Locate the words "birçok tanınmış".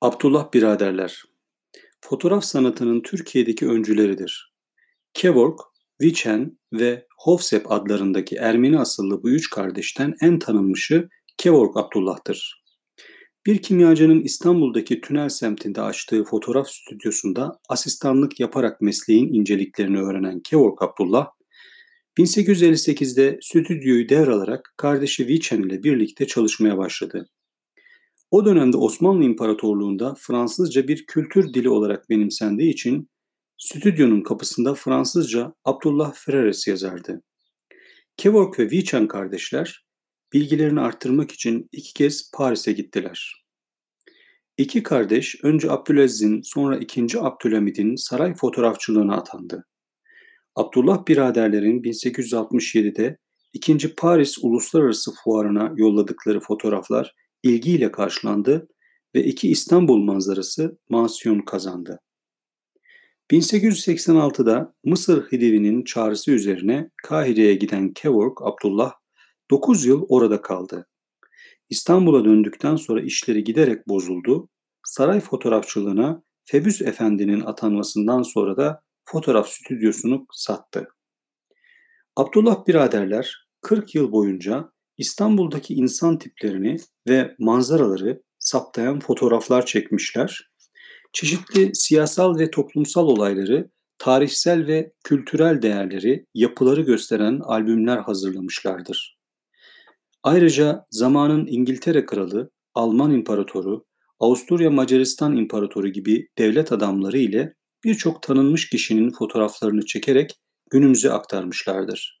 107.84-108.68